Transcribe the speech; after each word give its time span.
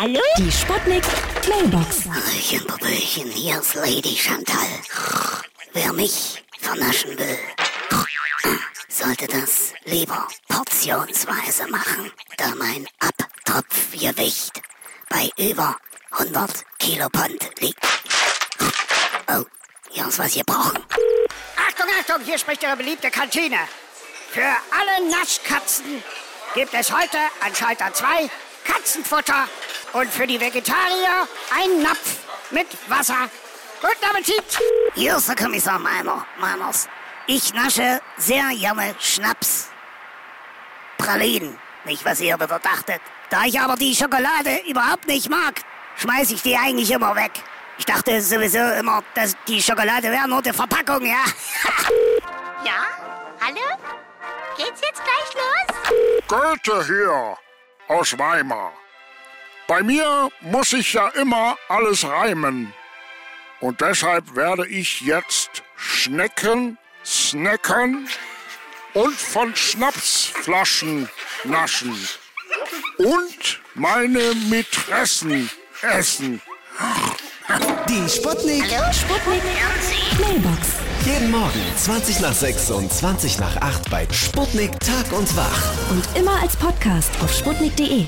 Hallo? 0.00 0.22
Die 0.38 0.50
Sputnik 0.50 1.04
Mailbox. 1.46 2.06
Hallöchen, 2.06 2.66
Popöchen, 2.66 3.30
hier 3.32 3.60
ist 3.60 3.74
Lady 3.74 4.16
Chantal. 4.16 4.66
Wer 5.74 5.92
mich 5.92 6.42
vernaschen 6.58 7.18
will, 7.18 7.38
sollte 8.88 9.26
das 9.26 9.74
lieber 9.84 10.26
portionsweise 10.48 11.66
machen, 11.68 12.10
da 12.38 12.54
mein 12.54 12.88
Abtropfgewicht 12.98 14.62
bei 15.10 15.28
über 15.36 15.76
100 16.12 16.64
Kilopond 16.78 17.50
liegt. 17.60 17.86
Oh, 19.28 19.44
hier 19.90 20.08
ist 20.08 20.18
was 20.18 20.32
gebrochen. 20.32 20.82
Achtung, 21.68 21.86
Achtung, 22.00 22.24
hier 22.24 22.38
spricht 22.38 22.62
Ihre 22.62 22.78
beliebte 22.78 23.10
Kantine. 23.10 23.58
Für 24.30 24.40
alle 24.40 25.10
Naschkatzen 25.10 26.02
gibt 26.54 26.72
es 26.72 26.90
heute 26.90 27.18
an 27.44 27.54
Schalter 27.54 27.92
2 27.92 28.30
Katzenfutter 28.64 29.46
und 29.92 30.10
für 30.10 30.26
die 30.26 30.40
Vegetarier 30.40 31.26
ein 31.54 31.82
Napf 31.82 32.18
mit 32.50 32.66
Wasser. 32.88 33.28
Guten 33.80 34.04
Appetit! 34.04 34.58
Hier 34.94 35.16
ist 35.16 35.28
der 35.28 35.36
Kommissar 35.36 35.78
Meiner, 35.78 36.26
Meiners. 36.38 36.88
Ich 37.26 37.54
nasche 37.54 38.00
sehr 38.16 38.50
gerne 38.50 38.94
Schnaps. 38.98 39.70
Pralinen, 40.98 41.58
nicht 41.84 42.04
was 42.04 42.20
ihr 42.20 42.34
wieder 42.34 42.58
dachtet. 42.58 43.00
Da 43.30 43.44
ich 43.44 43.58
aber 43.58 43.76
die 43.76 43.94
Schokolade 43.94 44.60
überhaupt 44.68 45.06
nicht 45.06 45.30
mag, 45.30 45.54
schmeiß 45.96 46.30
ich 46.32 46.42
die 46.42 46.56
eigentlich 46.56 46.90
immer 46.90 47.14
weg. 47.16 47.32
Ich 47.78 47.86
dachte 47.86 48.20
sowieso 48.20 48.58
immer, 48.58 49.02
dass 49.14 49.34
die 49.48 49.62
Schokolade 49.62 50.10
wäre 50.10 50.28
nur 50.28 50.42
die 50.42 50.52
Verpackung, 50.52 51.04
ja? 51.04 51.24
Ja? 52.62 52.84
Hallo? 53.40 53.78
Geht's 54.54 54.82
jetzt 54.82 55.02
gleich 55.02 55.34
los? 55.34 56.28
Goethe 56.28 56.84
hier 56.84 57.38
aus 57.88 58.18
Weimar. 58.18 58.74
Bei 59.70 59.84
mir 59.84 60.30
muss 60.40 60.70
sich 60.70 60.94
ja 60.94 61.06
immer 61.10 61.56
alles 61.68 62.04
reimen. 62.04 62.74
Und 63.60 63.80
deshalb 63.80 64.34
werde 64.34 64.66
ich 64.66 65.02
jetzt 65.02 65.62
Schnecken, 65.76 66.76
snacken 67.04 68.08
und 68.94 69.14
von 69.14 69.54
Schnapsflaschen 69.54 71.08
naschen. 71.44 71.96
Und 72.98 73.60
meine 73.76 74.34
Mätressen 74.48 75.48
essen. 75.82 76.42
Die 77.88 78.08
Sputnik. 78.08 78.64
Sputnik 78.92 79.42
Mailbox. 80.18 80.68
Jeden 81.06 81.30
Morgen 81.30 81.62
20 81.76 82.18
nach 82.18 82.32
6 82.32 82.70
und 82.72 82.92
20 82.92 83.38
nach 83.38 83.56
8 83.58 83.88
bei 83.88 84.08
Sputnik 84.10 84.72
Tag 84.80 85.12
und 85.12 85.36
Wach. 85.36 85.90
Und 85.90 86.08
immer 86.16 86.42
als 86.42 86.56
Podcast 86.56 87.12
auf 87.22 87.32
sputnik.de. 87.32 88.06